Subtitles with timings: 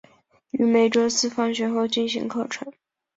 [0.49, 2.73] 于每周四放学后进行课程。